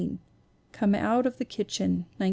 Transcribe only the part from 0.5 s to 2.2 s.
Come Out of the Kitchen, 1916.